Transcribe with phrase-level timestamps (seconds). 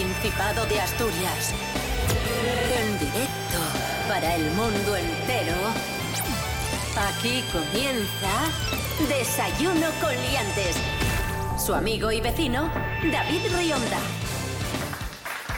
[0.00, 1.52] Principado de Asturias.
[2.74, 3.58] En directo
[4.08, 5.52] para el mundo entero.
[6.96, 8.30] Aquí comienza
[9.10, 10.76] Desayuno con Liantes.
[11.62, 12.72] Su amigo y vecino,
[13.12, 13.98] David Rionda.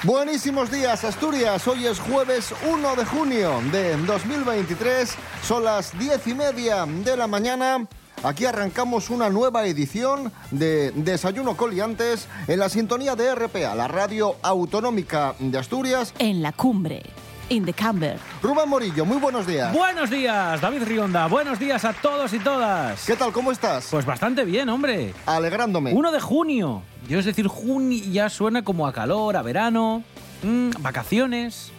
[0.02, 1.68] Buenísimos días, Asturias.
[1.68, 5.14] Hoy es jueves 1 de junio de 2023.
[5.46, 7.86] Son las diez y media de la mañana.
[8.24, 14.36] Aquí arrancamos una nueva edición de Desayuno Coliantes en la sintonía de RPA, la radio
[14.42, 16.14] autonómica de Asturias.
[16.20, 17.02] En la cumbre,
[17.48, 18.20] in the camber.
[18.40, 19.74] Rubén Morillo, muy buenos días.
[19.74, 21.26] Buenos días, David Rionda.
[21.26, 23.04] Buenos días a todos y todas.
[23.04, 23.32] ¿Qué tal?
[23.32, 23.88] ¿Cómo estás?
[23.90, 25.14] Pues bastante bien, hombre.
[25.26, 25.92] Alegrándome.
[25.92, 26.82] 1 de junio.
[27.08, 30.04] Yo es decir, junio ya suena como a calor, a verano,
[30.44, 31.72] mm, vacaciones,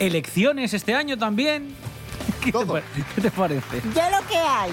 [0.00, 1.74] elecciones este año también.
[2.44, 2.74] ¿Qué, Todo.
[2.74, 2.82] Te,
[3.14, 3.80] qué te parece?
[3.94, 4.72] Yo lo que hay.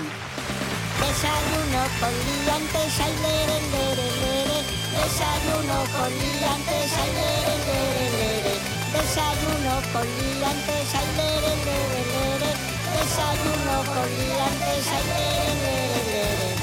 [1.01, 4.59] Desayuno con liantes, ay, lere, lere, lere.
[4.95, 8.53] Desayuno con liantes, ay, lere, lere, lere.
[8.95, 12.51] Desayuno con liantes, ay, lere, lere, lere.
[12.95, 16.55] Desayuno con liantes, ay, lere, lere, lere.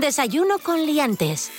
[0.00, 1.50] Desayuno con Liantes.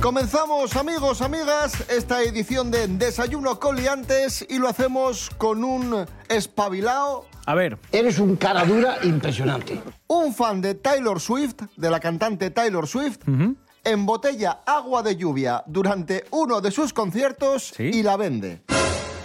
[0.00, 7.54] Comenzamos, amigos, amigas, esta edición de Desayuno Coliantes y lo hacemos con un espabilao, A
[7.54, 9.80] ver, Eres un cara dura impresionante.
[10.06, 13.18] un fan de Taylor Swift, de la cantante Taylor Swift,
[13.84, 17.82] embotella agua de lluvia durante uno de sus conciertos ¿Sí?
[17.92, 18.62] y la vende.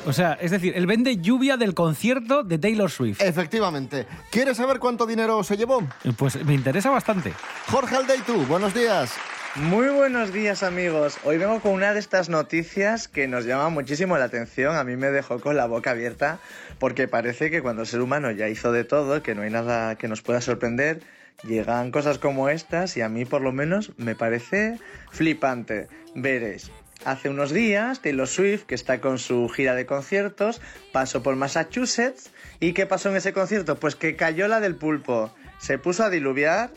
[0.05, 3.21] o sea, es decir, él vende lluvia del concierto de Taylor Swift.
[3.21, 4.05] Efectivamente.
[4.31, 5.81] ¿Quieres saber cuánto dinero se llevó?
[6.17, 7.33] Pues me interesa bastante.
[7.71, 9.11] Jorge Aldeitu, buenos días.
[9.55, 11.17] Muy buenos días amigos.
[11.23, 14.75] Hoy vengo con una de estas noticias que nos llama muchísimo la atención.
[14.75, 16.39] A mí me dejó con la boca abierta
[16.77, 19.95] porque parece que cuando el ser humano ya hizo de todo, que no hay nada
[19.95, 21.01] que nos pueda sorprender,
[21.43, 24.77] llegan cosas como estas y a mí por lo menos me parece
[25.09, 25.87] flipante.
[26.13, 26.69] Veréis.
[27.03, 30.61] Hace unos días, Taylor Swift, que está con su gira de conciertos,
[30.91, 32.29] pasó por Massachusetts.
[32.59, 33.79] ¿Y qué pasó en ese concierto?
[33.79, 35.33] Pues que cayó la del pulpo.
[35.57, 36.69] Se puso a diluviar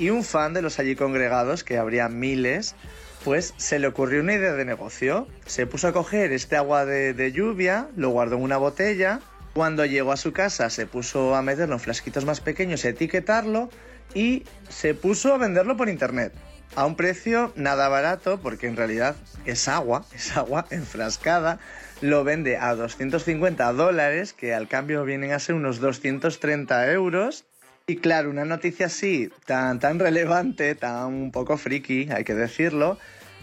[0.00, 2.74] y un fan de los allí congregados, que habría miles,
[3.22, 5.28] pues se le ocurrió una idea de negocio.
[5.44, 9.20] Se puso a coger este agua de, de lluvia, lo guardó en una botella.
[9.52, 13.68] Cuando llegó a su casa se puso a meterlo en flasquitos más pequeños, etiquetarlo
[14.14, 16.32] y se puso a venderlo por internet.
[16.76, 21.58] A un precio nada barato, porque en realidad es agua, es agua enfrascada.
[22.00, 27.44] Lo vende a 250 dólares, que al cambio vienen a ser unos 230 euros.
[27.90, 32.98] Y claro, una noticia así, tan, tan relevante, tan un poco friki, hay que decirlo,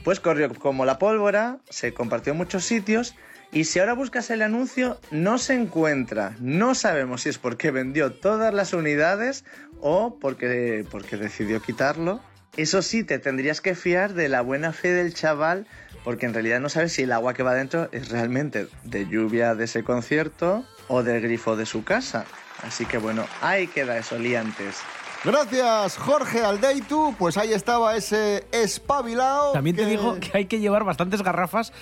[0.06, 3.13] pues corrió como la pólvora, se compartió en muchos sitios
[3.52, 6.34] y si ahora buscas el anuncio no se encuentra.
[6.40, 9.44] No sabemos si es porque vendió todas las unidades
[9.81, 12.22] o porque, porque decidió quitarlo.
[12.56, 15.68] Eso sí, te tendrías que fiar de la buena fe del chaval
[16.06, 19.56] porque en realidad no sabes si el agua que va dentro es realmente de lluvia
[19.56, 22.25] de ese concierto o del grifo de su casa.
[22.63, 24.78] Así que bueno, ahí queda eso, liantes.
[25.23, 27.16] Gracias, Jorge Aldeitu.
[27.18, 29.51] Pues ahí estaba ese espabilao.
[29.53, 31.73] También te que- digo que hay que llevar bastantes garrafas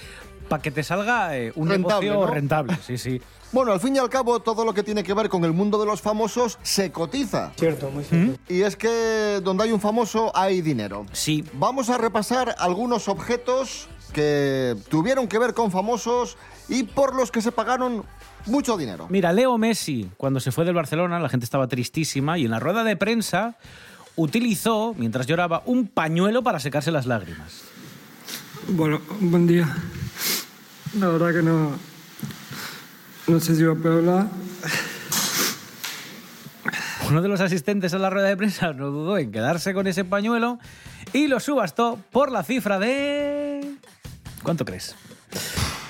[0.49, 2.33] para que te salga eh, un Rentable, negocio ¿no?
[2.33, 2.77] rentable.
[2.85, 3.21] Sí, sí.
[3.51, 5.79] Bueno, al fin y al cabo, todo lo que tiene que ver con el mundo
[5.79, 7.53] de los famosos se cotiza.
[7.57, 8.37] Cierto, muy cierto.
[8.49, 11.05] Y es que donde hay un famoso hay dinero.
[11.13, 11.45] Sí.
[11.53, 16.37] Vamos a repasar algunos objetos que tuvieron que ver con famosos
[16.69, 18.05] y por los que se pagaron
[18.45, 19.07] mucho dinero.
[19.09, 22.61] Mira, Leo Messi, cuando se fue del Barcelona, la gente estaba tristísima y en la
[22.61, 23.57] rueda de prensa
[24.15, 27.63] utilizó, mientras lloraba, un pañuelo para secarse las lágrimas.
[28.69, 29.67] Bueno, buen día.
[30.97, 31.71] La verdad que no.
[33.27, 34.27] No sé si va a poder hablar.
[37.09, 40.05] Uno de los asistentes a la rueda de prensa no dudó en quedarse con ese
[40.05, 40.57] pañuelo
[41.11, 43.44] y lo subastó por la cifra de...
[44.45, 44.95] ¿Cuánto crees?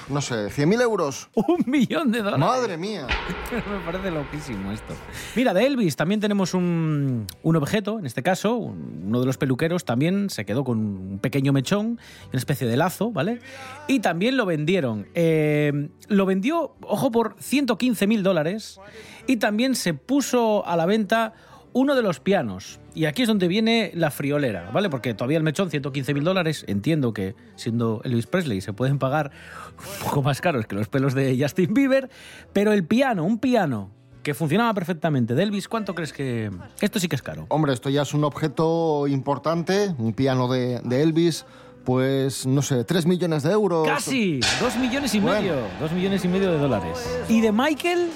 [0.08, 1.30] No sé, 100.000 euros.
[1.36, 2.40] Un millón de dólares.
[2.40, 3.06] Madre mía.
[3.52, 4.94] Me parece loquísimo esto.
[5.36, 9.38] Mira, de Elvis también tenemos un, un objeto, en este caso, un- uno de los
[9.38, 12.00] peluqueros también se quedó con un pequeño mechón,
[12.30, 13.40] una especie de lazo, ¿vale?
[13.88, 15.08] Y también lo vendieron.
[15.16, 18.80] Eh, lo vendió, ojo, por 115 mil dólares
[19.28, 21.34] y también se puso a la venta
[21.78, 22.80] uno de los pianos.
[22.94, 24.90] Y aquí es donde viene la friolera, ¿vale?
[24.90, 29.32] Porque todavía el mechón, 115 mil dólares, entiendo que siendo Elvis Presley se pueden pagar
[29.78, 32.10] un poco más caros que los pelos de Justin Bieber,
[32.54, 33.92] pero el piano, un piano
[34.24, 36.50] que funcionaba perfectamente de Elvis, ¿cuánto crees que...?
[36.80, 37.46] Esto sí que es caro.
[37.50, 41.46] Hombre, esto ya es un objeto importante, un piano de, de Elvis,
[41.84, 43.86] pues no sé, 3 millones de euros.
[43.86, 44.40] ¡Casi!
[44.62, 45.42] Dos millones y Bueno.
[45.42, 45.56] medio.
[45.82, 46.98] Dos millones y medio de dólares.
[47.28, 48.08] ¿Y de Michael?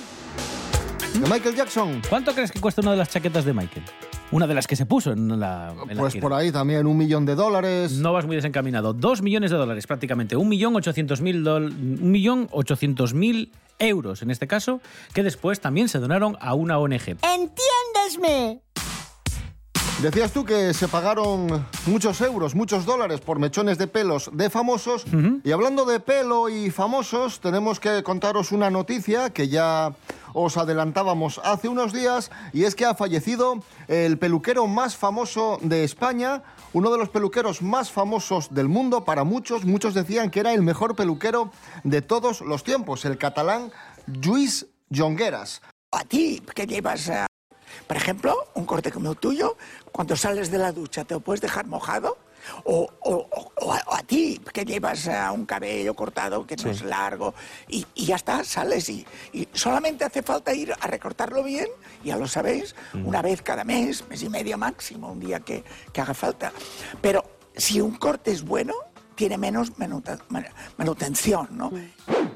[1.20, 2.02] ¿De Michael Jackson?
[2.10, 3.84] ¿Cuánto crees que cuesta una de las chaquetas de Michael?
[4.32, 5.74] una de las que se puso en la.
[5.90, 7.94] en Pues por ahí también un millón de dólares.
[7.94, 8.94] No vas muy desencaminado.
[8.94, 10.36] Dos millones de dólares prácticamente.
[10.36, 14.82] Un millón ochocientos mil dol- un millón ochocientos mil euros en este caso,
[15.14, 17.18] que después también se donaron a una ONG.
[17.24, 18.62] ¿Entiéndesme?
[20.04, 25.04] Decías tú que se pagaron muchos euros, muchos dólares por mechones de pelos de famosos.
[25.44, 29.92] Y hablando de pelo y famosos, tenemos que contaros una noticia que ya
[30.34, 35.84] os adelantábamos hace unos días, y es que ha fallecido el peluquero más famoso de
[35.84, 36.44] España,
[36.74, 39.66] uno de los peluqueros más famosos del mundo para muchos.
[39.66, 41.52] Muchos decían que era el mejor peluquero
[41.84, 43.72] de todos los tiempos, el catalán
[44.08, 45.62] Lluís Jongueras.
[45.92, 47.26] A ti, que llevas, eh,
[47.88, 49.58] por ejemplo, un corte como el tuyo,
[49.92, 52.18] cuando sales de la ducha, ¿te lo puedes dejar mojado?
[52.64, 56.56] O, o- o- o a, o a ti, que llevas eh, un cabello cortado que
[56.56, 57.34] no es largo,
[57.68, 61.68] y, y ya está, sales y, y solamente hace falta ir a recortarlo bien,
[62.04, 65.64] ya lo sabéis, una vez cada mes, mes y medio máximo, un día que,
[65.94, 66.52] que haga falta.
[67.02, 67.24] Pero
[67.56, 68.74] si un corte es bueno,
[69.20, 69.74] tiene menos
[70.78, 71.74] manutención, ¿no?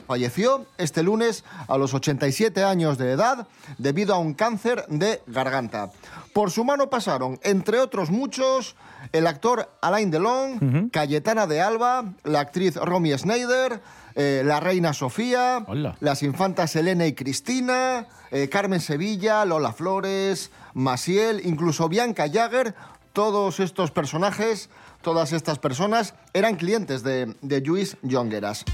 [0.05, 3.47] Falleció este lunes a los 87 años de edad
[3.77, 5.91] debido a un cáncer de garganta.
[6.33, 8.75] Por su mano pasaron, entre otros muchos,
[9.13, 13.81] el actor Alain Delon, Cayetana de Alba, la actriz Romy Schneider,
[14.15, 15.95] eh, la reina Sofía, Hola.
[16.01, 22.75] las infantas Elena y Cristina, eh, Carmen Sevilla, Lola Flores, Maciel, incluso Bianca Jagger,
[23.13, 24.69] todos estos personajes,
[25.03, 28.65] todas estas personas eran clientes de, de Lluís Jongueras.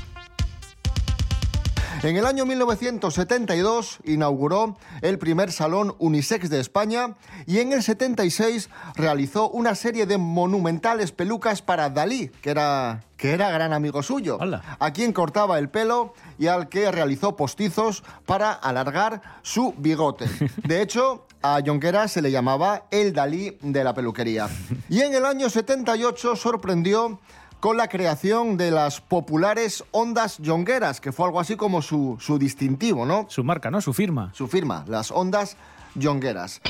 [2.01, 7.15] En el año 1972 inauguró el primer salón unisex de España
[7.45, 13.31] y en el 76 realizó una serie de monumentales pelucas para Dalí, que era, que
[13.31, 14.77] era gran amigo suyo, Hola.
[14.79, 20.25] a quien cortaba el pelo y al que realizó postizos para alargar su bigote.
[20.63, 24.49] De hecho, a Jonqueras se le llamaba el Dalí de la peluquería.
[24.89, 27.19] Y en el año 78 sorprendió
[27.59, 32.39] con la creación de las populares ondas yongueras, que fue algo así como su, su
[32.39, 33.25] distintivo, ¿no?
[33.29, 33.81] Su marca, ¿no?
[33.81, 34.31] Su firma.
[34.33, 35.57] Su firma, las ondas
[35.95, 36.61] yongueras.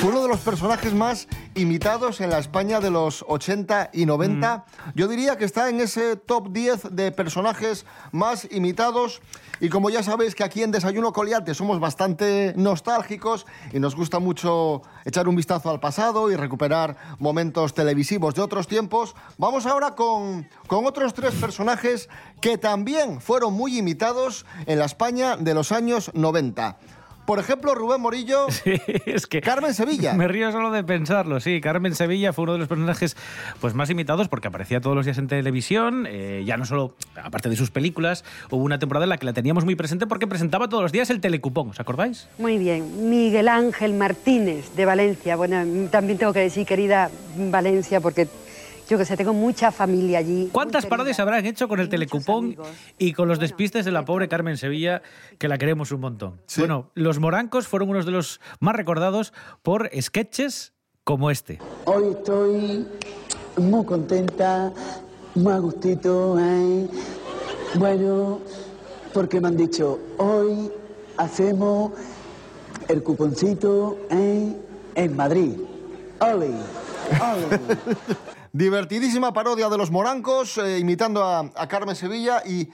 [0.00, 4.64] Fue uno de los personajes más imitados en la España de los 80 y 90.
[4.94, 9.20] Yo diría que está en ese top 10 de personajes más imitados.
[9.60, 14.18] Y como ya sabéis que aquí en Desayuno Coliante somos bastante nostálgicos y nos gusta
[14.18, 19.94] mucho echar un vistazo al pasado y recuperar momentos televisivos de otros tiempos, vamos ahora
[19.94, 22.08] con, con otros tres personajes
[22.40, 26.78] que también fueron muy imitados en la España de los años 90.
[27.26, 28.46] Por ejemplo, Rubén Morillo,
[29.06, 30.12] es que Carmen Sevilla.
[30.12, 31.60] Me río solo de pensarlo, sí.
[31.60, 33.16] Carmen Sevilla fue uno de los personajes
[33.60, 37.48] pues, más imitados porque aparecía todos los días en televisión, eh, ya no solo, aparte
[37.48, 40.68] de sus películas, hubo una temporada en la que la teníamos muy presente porque presentaba
[40.68, 42.28] todos los días el telecupón, ¿os acordáis?
[42.38, 45.36] Muy bien, Miguel Ángel Martínez de Valencia.
[45.36, 48.28] Bueno, también tengo que decir, querida Valencia, porque
[48.88, 50.50] yo que sé, tengo mucha familia allí.
[50.52, 52.68] ¿Cuántas parodias habrán hecho con el telecupón amigos.
[52.98, 55.02] y con los despistes de la pobre Carmen Sevilla,
[55.38, 56.40] que la queremos un montón?
[56.58, 60.72] Bueno, los morancos fueron unos de los más recordados por sketches
[61.02, 61.60] como este.
[61.86, 62.86] Hoy estoy
[63.56, 64.72] muy contenta,
[65.34, 66.88] muy a gustito, ¿eh?
[67.76, 68.40] Bueno,
[69.12, 70.70] porque me han dicho, hoy
[71.16, 71.92] hacemos
[72.88, 74.52] el cuponcito ¿eh?
[74.94, 75.52] en Madrid.
[76.20, 76.50] ¡Ole!
[77.20, 77.60] ¡Ole!
[78.54, 82.40] Divertidísima parodia de los morancos, eh, imitando a, a Carmen Sevilla.
[82.46, 82.70] Y,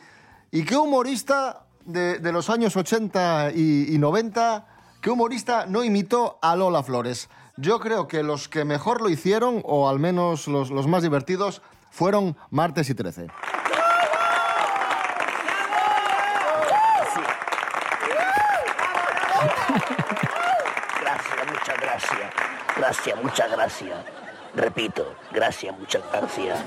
[0.51, 4.67] y qué humorista de, de los años 80 y, y 90,
[5.01, 7.31] qué humorista no imitó a Lola Flores.
[7.57, 11.63] Yo creo que los que mejor lo hicieron, o al menos los, los más divertidos,
[11.91, 13.29] fueron Martes y 13.
[21.01, 22.33] Gracias, muchas gracias.
[22.77, 24.20] Gracias, muchas gracias.
[24.55, 26.59] Repito, gracias, muchas gracias.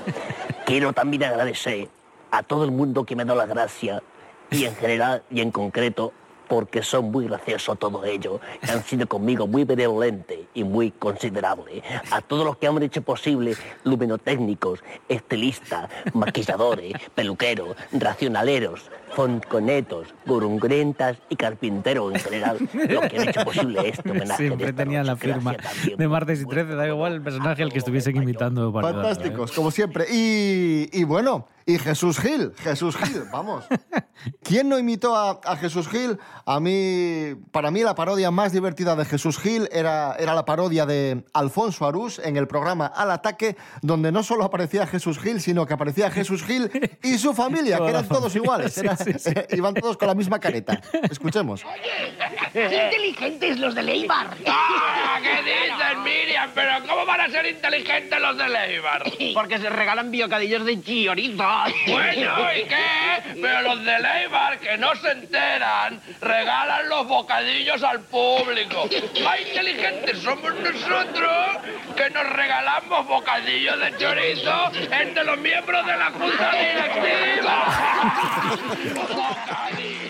[0.66, 1.88] Quiero también agradecer
[2.30, 4.02] a todo el mundo que me da las gracias
[4.50, 6.12] y en general y en concreto
[6.48, 11.82] porque son muy graciosos todos ellos, han sido conmigo muy benevolentes y muy considerables.
[12.10, 21.36] A todos los que han hecho posible, luminotécnicos, estilistas, maquilladores, peluqueros, racionaleros, fonconetos, gurungrentas y
[21.36, 24.36] carpinteros en general, los que han hecho posible este homenaje.
[24.36, 25.56] Siempre tenía la firma
[25.96, 28.68] de martes y su 13, da igual el personaje al que estuviesen imitando.
[28.68, 28.82] ¿eh?
[28.82, 30.06] Fantásticos, como siempre.
[30.10, 33.64] Y, y bueno, y Jesús Gil, Jesús Gil, vamos.
[34.42, 36.18] ¿Quién no imitó a, a Jesús Gil?
[36.44, 40.84] A mí, para mí la parodia más divertida de Jesús Gil era, era la parodia
[40.84, 45.66] de Alfonso Arús en el programa Al Ataque, donde no solo aparecía Jesús Gil, sino
[45.66, 46.70] que aparecía Jesús Gil
[47.02, 48.74] y su familia, que eran todos iguales.
[49.18, 50.80] sí, y van todos con la misma careta.
[51.10, 51.64] Escuchemos.
[52.52, 54.36] ¡Qué inteligentes los de Leibar!
[54.46, 55.18] ¡Ah!
[55.22, 56.03] ¿Qué dices,
[56.54, 59.02] ¿Pero cómo van a ser inteligentes los de Leibar?
[59.34, 61.44] Porque se regalan biocadillos de chorizo.
[61.86, 63.40] Bueno, ¿y qué?
[63.40, 68.88] Pero los de Leibar, que no se enteran, regalan los bocadillos al público.
[69.22, 71.58] ¡Más inteligentes somos nosotros
[71.96, 77.64] que nos regalamos bocadillos de chorizo entre los miembros de la Junta Directiva!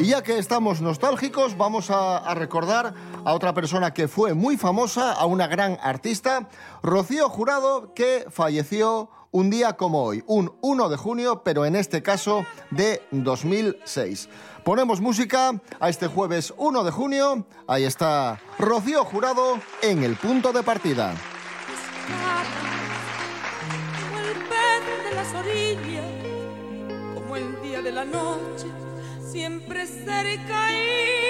[0.00, 5.12] Y ya que estamos nostálgicos, vamos a, recordar a otra persona que fue muy famosa,
[5.12, 6.48] a una gran artista,
[6.82, 12.02] Rocío Jurado, que falleció un día como hoy, un 1 de junio, pero en este
[12.02, 14.30] caso de 2006.
[14.64, 17.46] Ponemos música a este jueves 1 de junio.
[17.66, 21.12] Ahí está Rocío Jurado en el punto de partida.
[24.08, 28.89] como el pez de las orillas, como el día de la noche,
[29.30, 31.29] siempre cerca y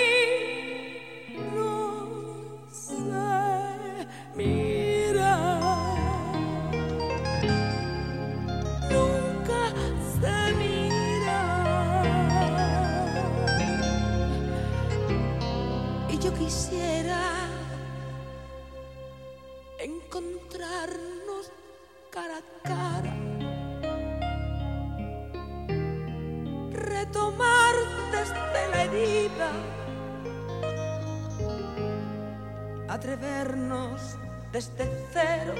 [33.11, 34.17] atrevernos
[34.53, 35.55] desde cero,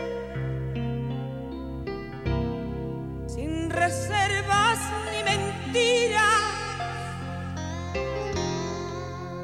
[3.27, 4.79] sin reservas
[5.11, 6.43] ni mentiras,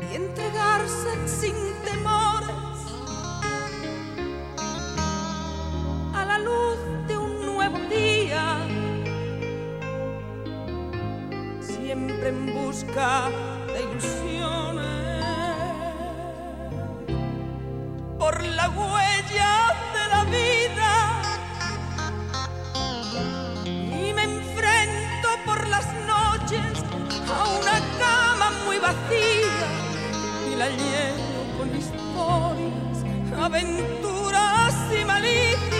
[0.08, 2.78] y entregarse sin temores
[6.14, 8.58] a la luz de un nuevo día,
[11.60, 13.30] siempre en busca
[13.72, 15.05] de ilusiones,
[18.66, 19.54] la huella
[19.94, 20.92] de la vida.
[23.64, 26.84] Y me enfrento por las noches
[27.28, 29.66] a una cama muy vacía
[30.50, 32.96] y la lleno con historias,
[33.40, 35.75] aventuras y malicias.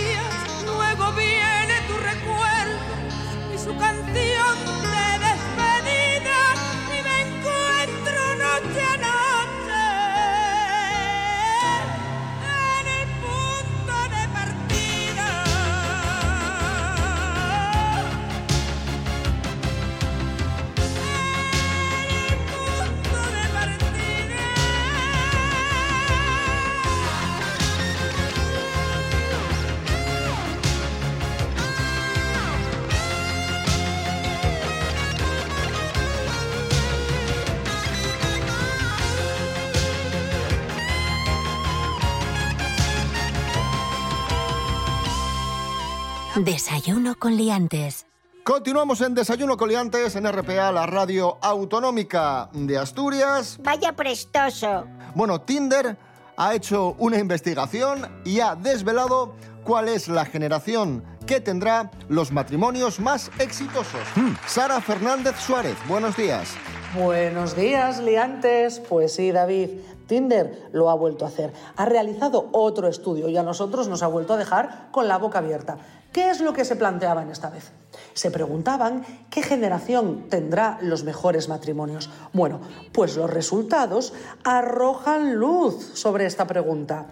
[46.43, 48.05] Desayuno con liantes.
[48.43, 53.57] Continuamos en Desayuno Coliantes en RPA, la radio autonómica de Asturias.
[53.63, 54.85] Vaya prestoso.
[55.15, 55.97] Bueno, Tinder
[56.37, 62.99] ha hecho una investigación y ha desvelado cuál es la generación que tendrá los matrimonios
[62.99, 64.01] más exitosos.
[64.45, 66.53] Sara Fernández Suárez, buenos días.
[66.95, 68.79] Buenos días, liantes.
[68.79, 69.69] Pues sí, David,
[70.07, 71.51] Tinder lo ha vuelto a hacer.
[71.75, 75.39] Ha realizado otro estudio y a nosotros nos ha vuelto a dejar con la boca
[75.39, 75.77] abierta.
[76.17, 77.71] ¿Qué es lo que se planteaban esta vez?
[78.15, 82.09] Se preguntaban qué generación tendrá los mejores matrimonios.
[82.33, 82.59] Bueno,
[82.91, 87.05] pues los resultados arrojan luz sobre esta pregunta.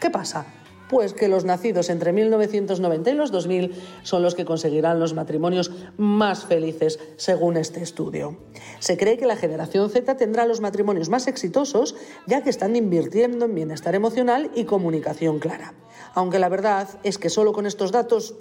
[0.00, 0.46] ¿Qué pasa?
[0.92, 5.70] Pues que los nacidos entre 1990 y los 2000 son los que conseguirán los matrimonios
[5.96, 8.36] más felices, según este estudio.
[8.78, 11.96] Se cree que la generación Z tendrá los matrimonios más exitosos,
[12.26, 15.72] ya que están invirtiendo en bienestar emocional y comunicación clara.
[16.12, 18.34] Aunque la verdad es que solo con estos datos,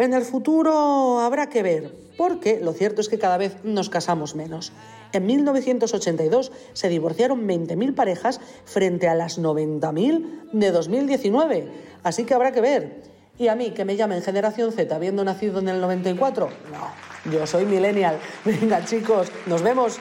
[0.00, 4.34] en el futuro habrá que ver, porque lo cierto es que cada vez nos casamos
[4.34, 4.72] menos.
[5.14, 11.68] En 1982 se divorciaron 20.000 parejas frente a las 90.000 de 2019.
[12.02, 13.02] Así que habrá que ver.
[13.38, 17.46] Y a mí, que me llamen Generación Z habiendo nacido en el 94, no, yo
[17.46, 18.18] soy millennial.
[18.44, 19.98] Venga chicos, nos vemos.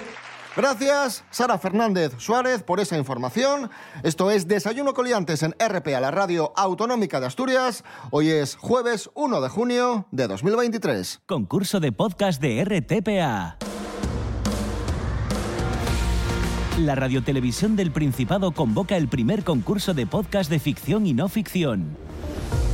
[0.56, 3.72] Gracias, Sara Fernández Suárez, por esa información.
[4.04, 7.84] Esto es Desayuno Coliantes en RPA, la radio autonómica de Asturias.
[8.12, 11.22] Hoy es jueves 1 de junio de 2023.
[11.26, 13.73] Concurso de podcast de RTPA.
[16.80, 21.96] La Radiotelevisión del Principado convoca el primer concurso de podcast de ficción y no ficción.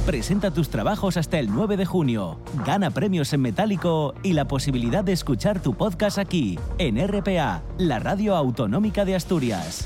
[0.05, 2.39] Presenta tus trabajos hasta el 9 de junio.
[2.65, 7.99] Gana premios en metálico y la posibilidad de escuchar tu podcast aquí, en RPA, la
[7.99, 9.85] radio autonómica de Asturias.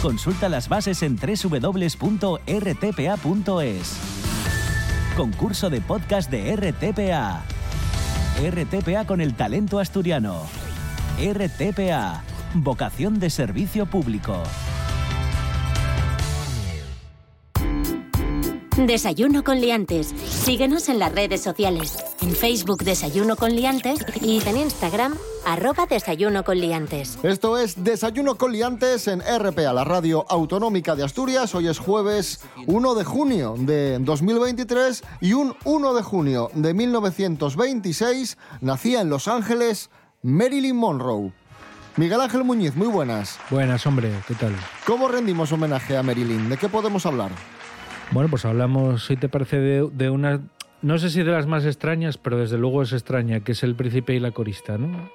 [0.00, 2.00] Consulta las bases en www.rtpa.es.
[5.14, 7.42] Concurso de podcast de RTPA.
[8.50, 10.40] RTPA con el talento asturiano.
[11.18, 12.29] RTPA.
[12.54, 14.42] Vocación de servicio público.
[18.76, 20.08] Desayuno con liantes.
[20.08, 21.96] Síguenos en las redes sociales.
[22.22, 25.14] En Facebook Desayuno con liantes y en Instagram
[25.46, 27.20] arroba Desayuno con liantes.
[27.22, 31.54] Esto es Desayuno con Liantes en RPA, la radio autonómica de Asturias.
[31.54, 38.38] Hoy es jueves 1 de junio de 2023 y un 1 de junio de 1926
[38.60, 39.88] nacía en Los Ángeles
[40.22, 41.32] Marilyn Monroe.
[41.96, 43.38] Miguel Ángel Muñiz, muy buenas.
[43.50, 44.52] Buenas, hombre, ¿qué tal?
[44.86, 46.48] ¿Cómo rendimos homenaje a Marilyn?
[46.48, 47.30] ¿De qué podemos hablar?
[48.12, 50.40] Bueno, pues hablamos, si te parece, de, de una,
[50.82, 53.74] no sé si de las más extrañas, pero desde luego es extraña, que es el
[53.74, 55.10] príncipe y la corista, ¿no?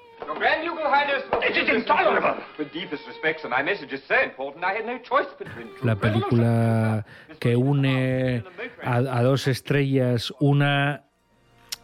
[5.84, 7.06] La película
[7.40, 8.44] que une
[8.84, 11.04] a, a dos estrellas, una,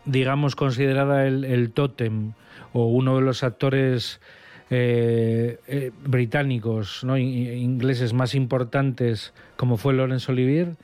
[0.05, 2.33] digamos, considerada el, el tótem
[2.73, 4.21] o uno de los actores
[4.73, 7.17] eh, eh, británicos, ¿no?
[7.17, 10.77] Ingleses más importantes, como fue Laurence Olivier,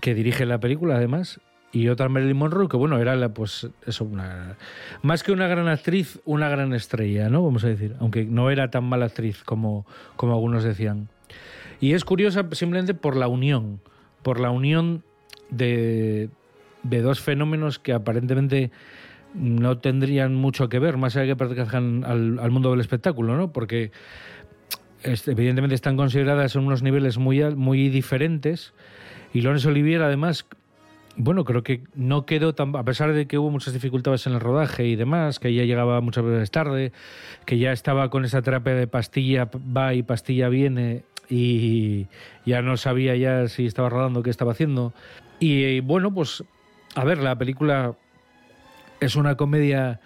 [0.00, 1.40] que dirige la película además,
[1.72, 4.56] y otra Marilyn Monroe, que bueno, era la, pues eso, una,
[5.02, 7.42] más que una gran actriz, una gran estrella, ¿no?
[7.42, 11.08] Vamos a decir, aunque no era tan mala actriz como, como algunos decían.
[11.80, 13.80] Y es curiosa simplemente por la unión,
[14.22, 15.02] por la unión
[15.50, 16.30] de,
[16.84, 18.70] de dos fenómenos que aparentemente
[19.34, 23.52] no tendrían mucho que ver, más allá de que pertenezcan al, mundo del espectáculo, ¿no?
[23.52, 23.92] Porque
[25.02, 28.72] evidentemente están consideradas en unos niveles muy, muy diferentes.
[29.32, 30.46] Y Laurence Olivier, además,
[31.16, 32.74] bueno, creo que no quedó tan.
[32.76, 36.00] A pesar de que hubo muchas dificultades en el rodaje y demás, que ya llegaba
[36.00, 36.92] muchas veces tarde,
[37.44, 42.06] que ya estaba con esa terapia de pastilla va y pastilla viene, y
[42.46, 44.92] ya no sabía ya si estaba rodando, qué estaba haciendo.
[45.40, 46.42] Y bueno, pues,
[46.94, 47.94] a ver, la película
[49.00, 50.00] es una comedia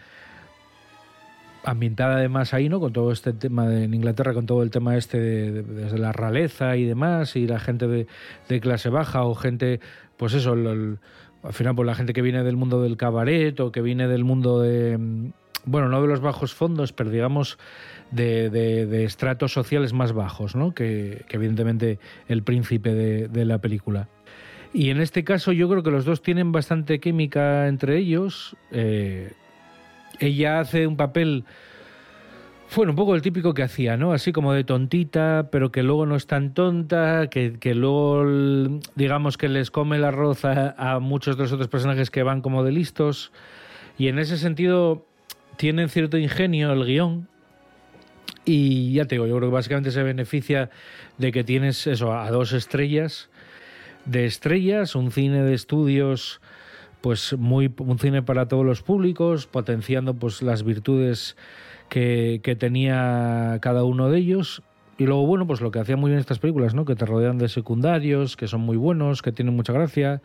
[1.64, 2.80] ambientada además ahí, ¿no?
[2.80, 5.98] Con todo este tema de, en Inglaterra, con todo el tema este de, de- desde
[5.98, 8.06] la realeza y demás, y la gente de,
[8.48, 9.78] de clase baja o gente,
[10.16, 10.98] pues eso, al
[11.52, 14.60] final, pues la gente que viene del mundo del cabaret o que viene del mundo
[14.60, 15.30] de, mm,
[15.64, 17.58] bueno, no de los bajos fondos, pero digamos
[18.10, 20.74] de, de- de estratos sociales más bajos, ¿no?
[20.74, 24.08] Que, que evidentemente el príncipe de, de la película.
[24.74, 28.56] Y en este caso yo creo que los dos tienen bastante química entre ellos.
[28.70, 29.32] Eh,
[30.18, 31.44] ella hace un papel,
[32.74, 34.12] bueno, un poco el típico que hacía, ¿no?
[34.12, 38.24] Así como de tontita, pero que luego no es tan tonta, que, que luego,
[38.94, 42.40] digamos, que les come el arroz a, a muchos de los otros personajes que van
[42.40, 43.30] como de listos.
[43.98, 45.04] Y en ese sentido
[45.58, 47.28] tienen cierto ingenio el guion.
[48.46, 50.70] Y ya te digo, yo creo que básicamente se beneficia
[51.18, 53.28] de que tienes eso, a dos estrellas
[54.04, 56.40] de estrellas, un cine de estudios,
[57.00, 61.36] pues muy un cine para todos los públicos, potenciando pues las virtudes
[61.88, 64.62] que, que tenía cada uno de ellos.
[64.98, 66.84] Y luego, bueno, pues lo que hacían muy bien estas películas, ¿no?
[66.84, 70.22] Que te rodean de secundarios, que son muy buenos, que tienen mucha gracia.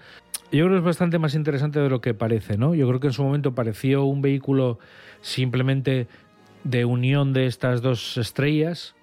[0.52, 2.76] Yo creo que es bastante más interesante de lo que parece, ¿no?
[2.76, 4.78] Yo creo que en su momento pareció un vehículo
[5.22, 6.08] simplemente
[6.63, 8.94] de unión de estas dos estrellas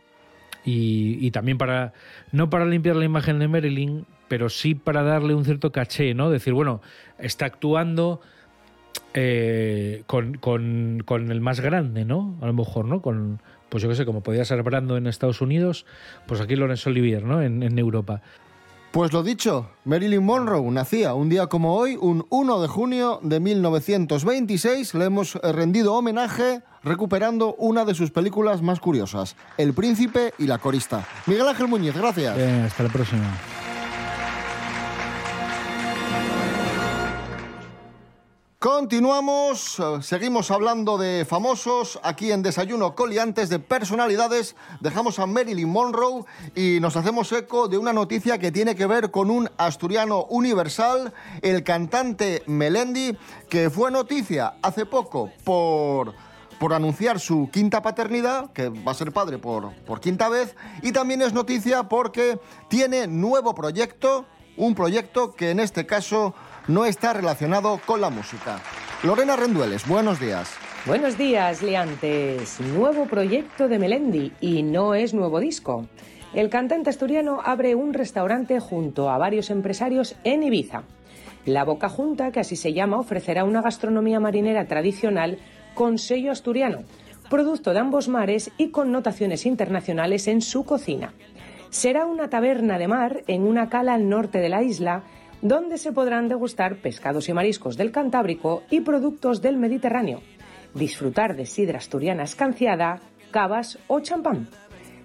[0.65, 1.93] y, y también para,
[2.31, 6.31] no para limpiar la imagen de Marilyn, pero sí para darle un cierto caché, ¿no?
[6.31, 6.81] Decir, bueno,
[7.19, 8.21] está actuando
[9.15, 12.37] eh, con, con- con el más grande, ¿no?
[12.41, 13.01] A lo mejor, ¿no?
[13.03, 15.87] Con, pues yo qué sé, como podía ser Brando en Estados Unidos,
[16.27, 17.43] pues aquí Laurence Olivier, ¿no?
[17.43, 18.23] En, en Europa.
[18.93, 23.41] Pues lo dicho, Marilyn Monroe nacía un día como hoy, un 1 de junio de
[23.41, 24.95] 1926.
[24.95, 30.47] Le hemos eh, rendido homenaje recuperando una de sus películas más curiosas, El Príncipe y
[30.47, 31.05] la Corista.
[31.27, 32.39] Miguel Ángel Muñiz, gracias.
[32.39, 33.25] Eh, hasta la próxima.
[38.64, 44.57] Continuamos, eh, seguimos hablando de famosos aquí en Desayuno Coliantes de personalidades.
[44.81, 46.24] Dejamos a Marilyn Monroe
[46.55, 51.12] y nos hacemos eco de una noticia que tiene que ver con un asturiano universal,
[51.42, 53.18] el cantante Melendi,
[53.50, 56.14] que fue noticia hace poco por
[56.59, 60.92] por anunciar su quinta paternidad, que va a ser padre por, por quinta vez, y
[60.92, 64.24] también es noticia porque tiene nuevo proyecto,
[64.57, 66.33] un proyecto que en este caso
[66.66, 68.61] no está relacionado con la música.
[69.03, 70.55] Lorena Rendueles, buenos días.
[70.87, 72.61] Buenos días, Liantes.
[72.61, 75.87] Nuevo proyecto de Melendi y no es nuevo disco.
[76.35, 80.83] el cantante asturiano abre un restaurante junto a varios empresarios en Ibiza.
[81.46, 85.38] La Boca Junta, que así se llama, ofrecerá una gastronomía marinera tradicional
[85.74, 86.81] con sello asturiano,
[87.31, 91.12] producto de ambos mares y con notaciones internacionales en su cocina.
[91.70, 95.03] Será una taberna de mar en una cala al norte de la isla,
[95.44, 100.22] donde se podrán degustar pescados y mariscos del Cantábrico y productos del Mediterráneo,
[100.72, 104.48] disfrutar de sidra asturiana escanciada, cavas o champán.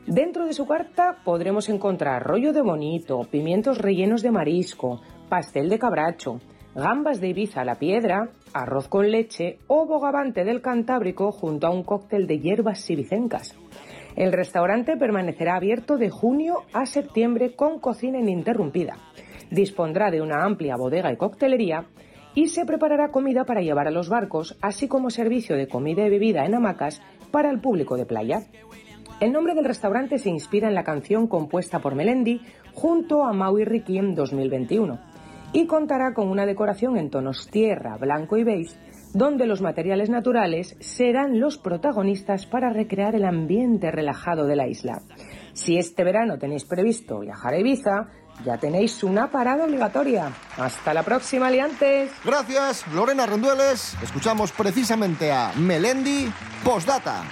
[0.07, 5.77] Dentro de su carta podremos encontrar rollo de bonito, pimientos rellenos de marisco, pastel de
[5.77, 6.39] cabracho,
[6.73, 11.69] gambas de Ibiza a la piedra, arroz con leche o bogavante del Cantábrico junto a
[11.69, 13.57] un cóctel de hierbas sibicencas.
[14.15, 18.95] El restaurante permanecerá abierto de junio a septiembre con cocina ininterrumpida.
[19.51, 21.85] Dispondrá de una amplia bodega y coctelería
[22.35, 26.09] y se preparará comida para llevar a los barcos, así como servicio de comida y
[26.09, 28.43] bebida en hamacas para el público de playa.
[29.19, 32.41] El nombre del restaurante se inspira en la canción compuesta por Melendi
[32.73, 34.99] junto a Maui Ricky en 2021
[35.51, 38.77] y contará con una decoración en tonos tierra, blanco y beige,
[39.13, 45.01] donde los materiales naturales serán los protagonistas para recrear el ambiente relajado de la isla.
[45.53, 48.07] Si este verano tenéis previsto viajar a Ibiza,
[48.45, 50.31] ya tenéis una parada obligatoria.
[50.57, 52.11] Hasta la próxima, aliantes.
[52.23, 53.95] Gracias, Lorena Rendueles.
[54.01, 56.31] Escuchamos precisamente a Melendi
[56.63, 57.23] Postdata.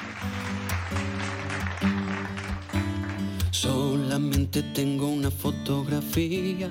[3.51, 6.69] Solamente tengo una fotografía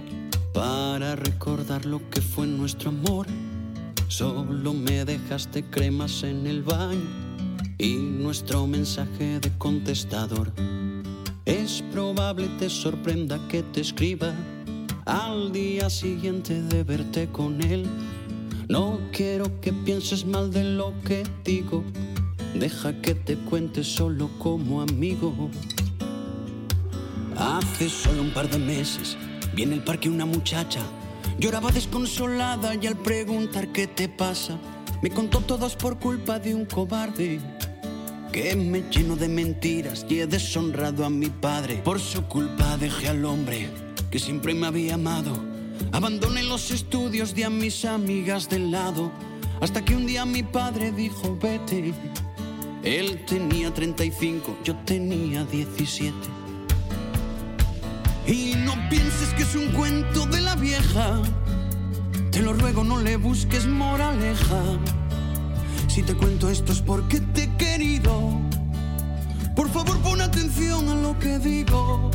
[0.52, 3.26] para recordar lo que fue nuestro amor.
[4.08, 7.26] Solo me dejaste cremas en el baño
[7.78, 10.52] y nuestro mensaje de contestador.
[11.46, 14.34] Es probable te sorprenda que te escriba
[15.04, 17.88] al día siguiente de verte con él.
[18.68, 21.84] No quiero que pienses mal de lo que digo.
[22.58, 25.32] Deja que te cuente solo como amigo.
[27.36, 29.16] Hace solo un par de meses
[29.54, 30.80] vi en el parque una muchacha.
[31.38, 34.58] Lloraba desconsolada y al preguntar qué te pasa,
[35.00, 37.40] me contó todo es por culpa de un cobarde
[38.32, 41.80] que me lleno de mentiras y he deshonrado a mi padre.
[41.84, 43.68] Por su culpa dejé al hombre
[44.10, 45.36] que siempre me había amado.
[45.92, 49.10] Abandoné los estudios de a mis amigas del lado.
[49.60, 51.92] Hasta que un día mi padre dijo, vete.
[52.82, 56.14] Él tenía 35, yo tenía 17.
[58.26, 61.22] Y no pienses que es un cuento de la vieja.
[62.30, 64.62] Te lo ruego, no le busques moraleja.
[65.96, 68.38] Si te cuento esto es porque te he querido.
[69.54, 72.10] Por favor, pon atención a lo que digo.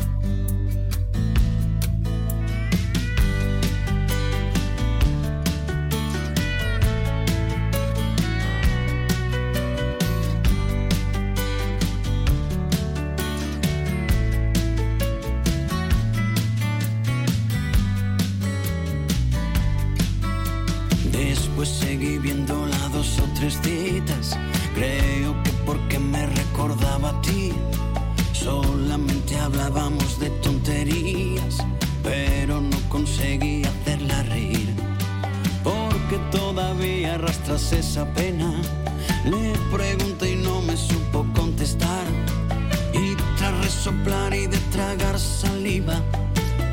[44.04, 46.00] Tras resoplar y de tragar saliva,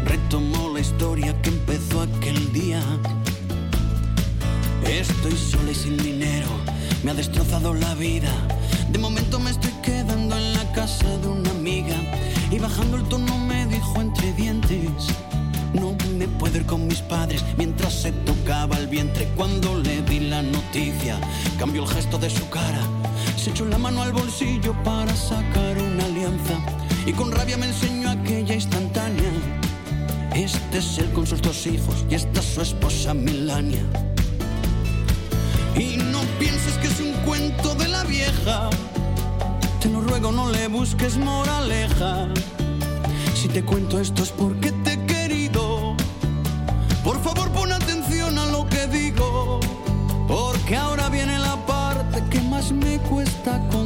[0.05, 2.81] retomó la historia que empezó aquel día.
[4.85, 6.47] Estoy sola y sin dinero,
[7.03, 8.31] me ha destrozado la vida.
[8.91, 11.95] De momento me estoy quedando en la casa de una amiga
[12.51, 15.07] y bajando el tono me dijo entre dientes.
[15.73, 19.29] No me puedo ir con mis padres mientras se tocaba el vientre.
[19.35, 21.19] Cuando le di la noticia,
[21.59, 22.81] cambió el gesto de su cara.
[23.37, 25.88] Se echó la mano al bolsillo para sacar alianza
[27.09, 29.31] y con rabia me enseñó aquella instantánea.
[30.35, 33.81] Este es él con sus dos hijos y esta es su esposa Milania.
[35.75, 38.69] Y no pienses que es un cuento de la vieja.
[39.81, 42.27] Te lo ruego, no le busques moraleja.
[43.33, 45.95] Si te cuento esto es porque te he querido.
[47.03, 49.59] Por favor, pon atención a lo que digo.
[50.27, 53.78] Porque ahora viene la parte que más me cuesta contar.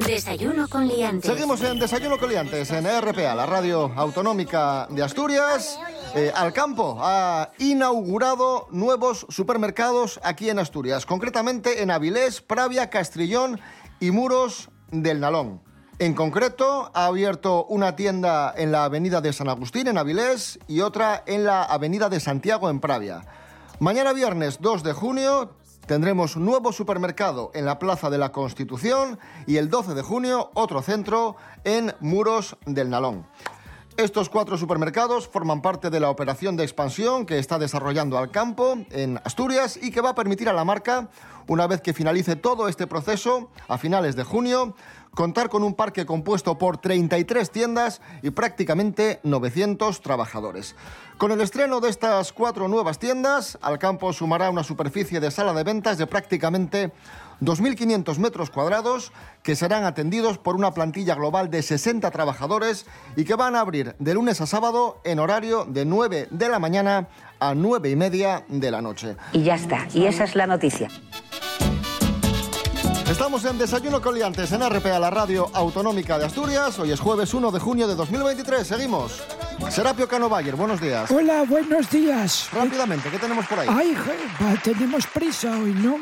[0.00, 1.30] Desayuno con liantes.
[1.30, 5.78] Seguimos en Desayuno Coliantes en RPA, la radio autonómica de Asturias.
[6.14, 13.60] Eh, Alcampo ha inaugurado nuevos supermercados aquí en Asturias, concretamente en Avilés, Pravia, Castrillón
[14.00, 15.60] y Muros del Nalón.
[15.98, 20.80] En concreto, ha abierto una tienda en la avenida de San Agustín, en Avilés, y
[20.80, 23.24] otra en la avenida de Santiago, en Pravia.
[23.78, 29.56] Mañana viernes 2 de junio tendremos nuevo supermercado en la Plaza de la Constitución y
[29.56, 33.26] el 12 de junio otro centro en Muros del Nalón.
[33.98, 39.20] Estos cuatro supermercados forman parte de la operación de expansión que está desarrollando Alcampo en
[39.22, 41.10] Asturias y que va a permitir a la marca,
[41.52, 44.74] una vez que finalice todo este proceso a finales de junio,
[45.14, 50.74] contar con un parque compuesto por 33 tiendas y prácticamente 900 trabajadores.
[51.18, 55.62] Con el estreno de estas cuatro nuevas tiendas, Alcampo sumará una superficie de sala de
[55.62, 56.90] ventas de prácticamente
[57.42, 59.12] 2.500 metros cuadrados
[59.42, 63.94] que serán atendidos por una plantilla global de 60 trabajadores y que van a abrir
[63.98, 67.08] de lunes a sábado en horario de 9 de la mañana
[67.40, 69.16] a 9 y media de la noche.
[69.32, 70.88] Y ya está, y esa es la noticia.
[73.12, 76.78] Estamos en Desayuno con Liantes en RPA, la radio autonómica de Asturias.
[76.78, 78.66] Hoy es jueves 1 de junio de 2023.
[78.66, 79.22] Seguimos.
[79.68, 81.10] Serapio Cano Bayer, buenos días.
[81.10, 82.48] Hola, buenos días.
[82.54, 83.68] Rápidamente, ¿qué tenemos por ahí?
[83.70, 83.94] Ay,
[84.64, 85.98] tenemos prisa hoy, ¿no?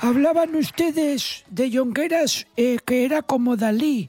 [0.00, 4.08] Hablaban ustedes de Jonqueras, eh, que era como Dalí.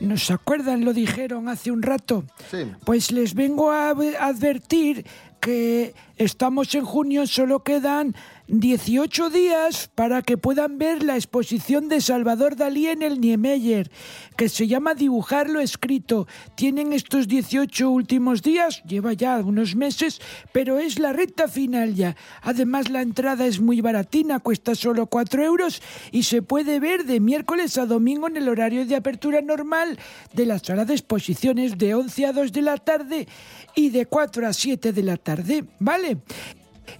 [0.00, 0.86] ¿Nos acuerdan?
[0.86, 2.24] Lo dijeron hace un rato.
[2.50, 2.64] Sí.
[2.86, 5.04] Pues les vengo a advertir
[5.38, 8.16] que estamos en junio, solo quedan
[8.46, 13.90] 18 días para que puedan ver la exposición de Salvador Dalí en el Niemeyer,
[14.36, 16.26] que se llama Dibujar lo escrito.
[16.54, 20.20] Tienen estos 18 últimos días, lleva ya unos meses,
[20.52, 22.16] pero es la recta final ya.
[22.42, 25.80] Además, la entrada es muy baratina, cuesta solo 4 euros
[26.12, 29.98] y se puede ver de miércoles a domingo en el horario de apertura normal
[30.34, 33.26] de la sala de exposiciones de 11 a 2 de la tarde
[33.74, 36.18] y de 4 a 7 de la tarde, ¿vale?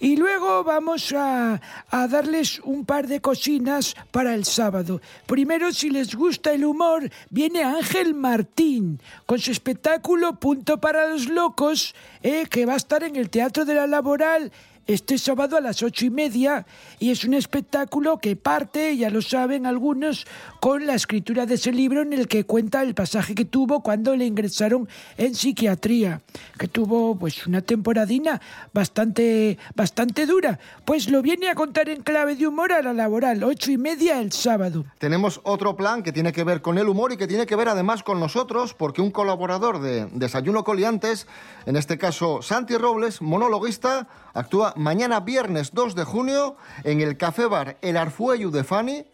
[0.01, 5.01] Y luego vamos a, a darles un par de cocinas para el sábado.
[5.27, 11.29] Primero, si les gusta el humor, viene Ángel Martín con su espectáculo Punto para los
[11.29, 14.53] Locos, eh, que va a estar en el Teatro de la Laboral
[14.87, 16.67] este sábado a las ocho y media
[16.99, 20.27] y es un espectáculo que parte, ya lo saben algunos,
[20.61, 24.15] con la escritura de ese libro en el que cuenta el pasaje que tuvo cuando
[24.17, 26.21] le ingresaron en psiquiatría,
[26.59, 28.41] que tuvo pues una temporadina
[28.73, 30.59] bastante, bastante dura.
[30.85, 34.21] Pues lo viene a contar en clave de humor a la laboral, ocho y media
[34.21, 34.85] el sábado.
[34.99, 37.69] Tenemos otro plan que tiene que ver con el humor y que tiene que ver
[37.69, 41.27] además con nosotros, porque un colaborador de Desayuno Coliantes,
[41.67, 47.47] en este caso Santi Robles, monologuista, actúa mañana viernes 2 de junio en el Café
[47.47, 49.05] Bar El Arfuello de Fani,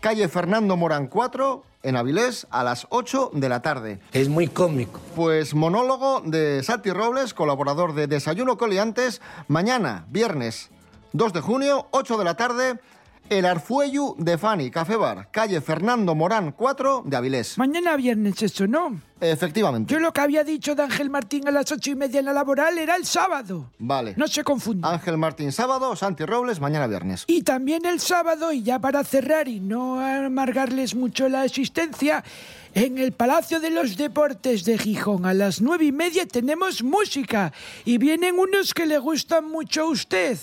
[0.00, 4.00] calle Fernando Morán 4, en Avilés, a las 8 de la tarde.
[4.12, 5.00] Es muy cómico.
[5.14, 10.70] Pues monólogo de Santi Robles, colaborador de Desayuno Coliantes, mañana viernes
[11.12, 12.80] 2 de junio, 8 de la tarde,
[13.30, 17.56] El Arfuello de Fani, Café Bar, calle Fernando Morán 4 de Avilés.
[17.56, 19.00] Mañana viernes eso, ¿no?
[19.18, 19.92] Efectivamente.
[19.94, 22.34] Yo lo que había dicho de Ángel Martín a las ocho y media en la
[22.34, 23.70] laboral era el sábado.
[23.78, 24.12] Vale.
[24.18, 24.92] No se confunda.
[24.92, 27.24] Ángel Martín sábado, Santi Robles mañana viernes.
[27.26, 32.22] Y también el sábado, y ya para cerrar y no amargarles mucho la existencia,
[32.74, 37.54] en el Palacio de los Deportes de Gijón a las nueve y media tenemos música.
[37.86, 40.36] Y vienen unos que le gustan mucho a usted,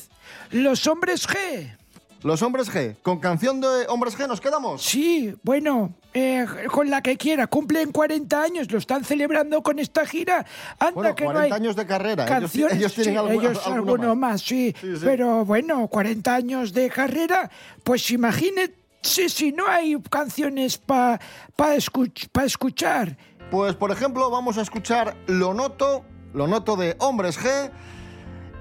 [0.49, 1.77] los hombres G.
[2.23, 4.83] Los hombres G, con canción de hombres G nos quedamos.
[4.83, 7.47] Sí, bueno, eh, con la que quiera.
[7.47, 10.45] Cumplen 40 años, lo están celebrando con esta gira.
[10.77, 12.23] Anda Bueno, que no 40 hay años de carrera.
[12.25, 14.31] Ellos- Canciones, ellos tienen sí, alguno- ellos alguno alguno más.
[14.33, 14.75] más, sí.
[14.79, 15.01] Sí, sí.
[15.03, 17.49] Pero bueno, 40 años de carrera,
[17.83, 21.19] pues imagínate si no hay canciones para
[21.55, 23.17] pa escuch- pa escuchar.
[23.49, 26.05] Pues por ejemplo, vamos a escuchar Lo Noto,
[26.35, 27.71] Lo Noto de Hombres G.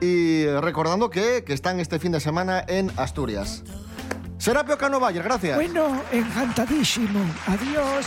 [0.01, 3.63] Y recordando que, que están este fin de semana en Asturias.
[4.39, 5.57] Serapio Cano Bayer, gracias.
[5.57, 7.21] Bueno, encantadísimo.
[7.47, 8.07] Adiós.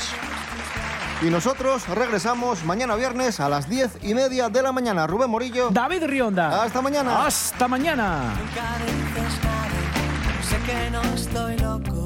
[1.21, 5.06] Y nosotros regresamos mañana viernes a las diez y media de la mañana.
[5.06, 5.69] Rubén Morillo.
[5.69, 6.63] David Rionda.
[6.63, 7.25] Hasta mañana.
[7.25, 8.34] Hasta mañana.
[10.49, 12.02] Sé que no estoy loco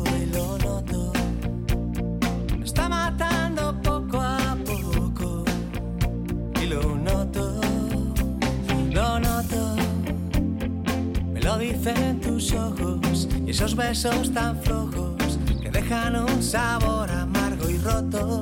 [11.58, 18.42] dicen tus ojos y esos besos tan flojos que dejan un sabor amargo y roto.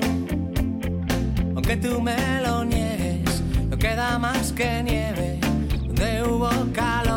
[1.56, 5.39] Aunque tú me lo niegues, no queda más que nieve.
[5.88, 7.14] Donde hubo calor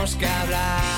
[0.00, 0.89] tenemos que hablar